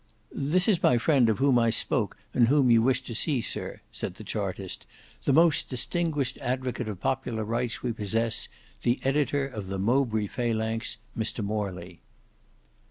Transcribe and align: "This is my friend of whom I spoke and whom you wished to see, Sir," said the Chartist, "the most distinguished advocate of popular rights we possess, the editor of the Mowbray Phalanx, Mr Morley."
"This 0.33 0.67
is 0.67 0.81
my 0.81 0.97
friend 0.97 1.29
of 1.29 1.37
whom 1.37 1.59
I 1.59 1.69
spoke 1.69 2.17
and 2.33 2.47
whom 2.47 2.71
you 2.71 2.81
wished 2.81 3.05
to 3.05 3.13
see, 3.13 3.39
Sir," 3.39 3.81
said 3.91 4.15
the 4.15 4.23
Chartist, 4.23 4.87
"the 5.25 5.31
most 5.31 5.69
distinguished 5.69 6.39
advocate 6.39 6.87
of 6.87 6.99
popular 6.99 7.43
rights 7.43 7.83
we 7.83 7.91
possess, 7.93 8.47
the 8.81 8.99
editor 9.03 9.45
of 9.47 9.67
the 9.67 9.77
Mowbray 9.77 10.25
Phalanx, 10.25 10.97
Mr 11.15 11.43
Morley." 11.45 12.01